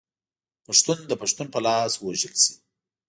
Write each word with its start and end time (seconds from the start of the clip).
پښتون 0.65 0.99
د 1.07 1.11
پښتون 1.21 1.47
په 1.51 1.59
لاس 1.65 1.91
ووژل 1.97 2.35
شي. 2.43 2.53